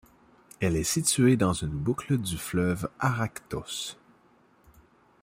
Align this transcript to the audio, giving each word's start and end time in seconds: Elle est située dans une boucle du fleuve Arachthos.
Elle 0.61 0.77
est 0.77 0.83
située 0.83 1.37
dans 1.37 1.53
une 1.53 1.69
boucle 1.77 2.17
du 2.17 2.35
fleuve 2.35 2.89
Arachthos. 2.99 3.99